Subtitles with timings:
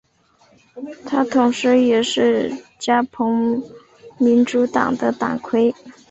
[1.05, 3.61] 他同时也是加蓬
[4.17, 5.75] 民主党的党魁。